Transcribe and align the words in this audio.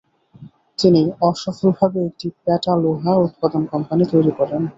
তিনি 0.79 1.01
অসফলভাবে 1.21 1.99
একটি 2.09 2.27
পেটা 2.37 2.73
লোহা 2.83 3.13
উৎপাদন 3.25 3.61
কোম্পানী 3.71 4.03
তৈরি 4.11 4.31
করেন। 4.39 4.61